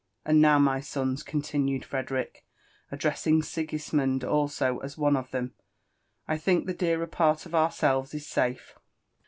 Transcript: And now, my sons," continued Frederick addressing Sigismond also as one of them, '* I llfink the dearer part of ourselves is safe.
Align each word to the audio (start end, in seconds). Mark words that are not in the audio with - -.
And 0.25 0.41
now, 0.41 0.57
my 0.57 0.79
sons," 0.79 1.21
continued 1.21 1.85
Frederick 1.85 2.43
addressing 2.91 3.43
Sigismond 3.43 4.23
also 4.23 4.79
as 4.79 4.97
one 4.97 5.15
of 5.15 5.29
them, 5.29 5.53
'* 5.91 6.27
I 6.27 6.39
llfink 6.39 6.65
the 6.65 6.73
dearer 6.73 7.05
part 7.05 7.45
of 7.45 7.53
ourselves 7.53 8.15
is 8.15 8.25
safe. 8.25 8.73